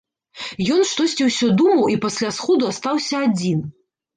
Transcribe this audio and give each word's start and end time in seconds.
Ён 0.75 0.81
штосьці 0.91 1.27
ўсё 1.27 1.47
думаў 1.59 1.93
і 1.97 1.99
пасля 2.07 2.33
сходу 2.41 2.63
астаўся 2.73 3.23
адзін. 3.29 3.65